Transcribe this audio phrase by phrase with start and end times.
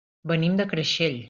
[0.31, 1.17] Venim de Creixell.